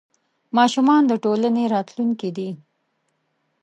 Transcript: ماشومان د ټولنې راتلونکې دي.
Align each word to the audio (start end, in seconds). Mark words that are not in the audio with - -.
ماشومان 0.57 1.01
د 1.07 1.11
ټولنې 1.23 1.63
راتلونکې 1.73 2.29
دي. 2.37 2.49